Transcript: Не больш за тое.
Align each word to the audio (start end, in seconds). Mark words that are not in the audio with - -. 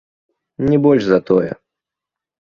Не 0.71 0.79
больш 0.85 1.03
за 1.11 1.19
тое. 1.29 1.51